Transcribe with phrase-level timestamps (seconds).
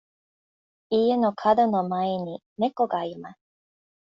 [0.89, 3.39] 家の門の前に猫がいます。